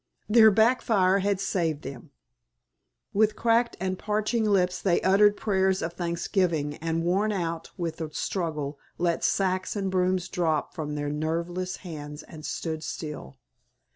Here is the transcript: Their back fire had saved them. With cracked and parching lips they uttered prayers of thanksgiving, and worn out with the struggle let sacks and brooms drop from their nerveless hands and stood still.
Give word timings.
Their 0.27 0.49
back 0.49 0.81
fire 0.81 1.19
had 1.19 1.39
saved 1.39 1.83
them. 1.83 2.09
With 3.13 3.35
cracked 3.35 3.77
and 3.79 3.99
parching 3.99 4.45
lips 4.49 4.81
they 4.81 4.99
uttered 5.01 5.37
prayers 5.37 5.83
of 5.83 5.93
thanksgiving, 5.93 6.77
and 6.77 7.03
worn 7.03 7.31
out 7.31 7.69
with 7.77 7.97
the 7.97 8.09
struggle 8.11 8.79
let 8.97 9.23
sacks 9.23 9.75
and 9.75 9.91
brooms 9.91 10.27
drop 10.27 10.73
from 10.73 10.95
their 10.95 11.11
nerveless 11.11 11.75
hands 11.85 12.23
and 12.23 12.43
stood 12.43 12.83
still. 12.83 13.37